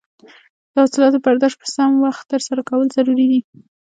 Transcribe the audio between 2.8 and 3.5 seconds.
ضروري دي.